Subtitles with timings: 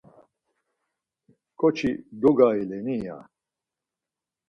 [1.59, 1.91] Ǩoçi
[2.21, 2.97] dogaileni?
[3.05, 3.17] ya.